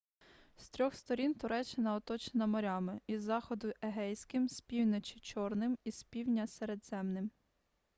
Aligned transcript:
з 0.55 0.69
трьох 0.69 0.95
сторін 0.95 1.33
туреччина 1.33 1.95
оточена 1.95 2.47
морями 2.47 2.99
із 3.07 3.21
заходу 3.21 3.73
егейським 3.81 4.49
з 4.49 4.61
півночі 4.61 5.19
чорним 5.19 5.77
і 5.83 5.91
з 5.91 6.03
півдня 6.03 6.47
середземним 6.47 7.31